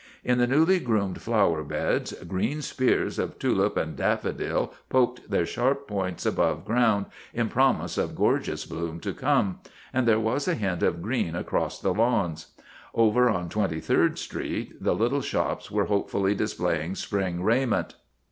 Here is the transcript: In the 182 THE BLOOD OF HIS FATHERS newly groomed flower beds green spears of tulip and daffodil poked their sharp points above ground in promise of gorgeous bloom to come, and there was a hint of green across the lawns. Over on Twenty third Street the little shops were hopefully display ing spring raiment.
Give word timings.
In 0.23 0.39
the 0.39 0.47
182 0.47 0.63
THE 0.63 0.85
BLOOD 0.89 0.97
OF 1.09 1.13
HIS 1.15 1.23
FATHERS 1.23 1.29
newly 1.29 1.39
groomed 1.45 1.47
flower 1.47 1.63
beds 1.63 2.13
green 2.27 2.61
spears 2.63 3.19
of 3.19 3.37
tulip 3.37 3.77
and 3.77 3.95
daffodil 3.95 4.73
poked 4.89 5.29
their 5.29 5.45
sharp 5.45 5.87
points 5.87 6.25
above 6.25 6.65
ground 6.65 7.05
in 7.35 7.49
promise 7.49 7.99
of 7.99 8.15
gorgeous 8.15 8.65
bloom 8.65 8.99
to 9.01 9.13
come, 9.13 9.59
and 9.93 10.07
there 10.07 10.19
was 10.19 10.47
a 10.47 10.55
hint 10.55 10.81
of 10.81 11.03
green 11.03 11.35
across 11.35 11.77
the 11.79 11.93
lawns. 11.93 12.47
Over 12.95 13.29
on 13.29 13.47
Twenty 13.47 13.79
third 13.79 14.17
Street 14.17 14.83
the 14.83 14.95
little 14.95 15.21
shops 15.21 15.69
were 15.69 15.85
hopefully 15.85 16.33
display 16.33 16.83
ing 16.83 16.95
spring 16.95 17.43
raiment. 17.43 17.93